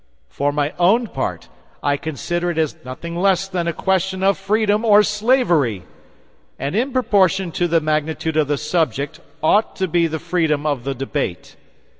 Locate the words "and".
6.57-6.75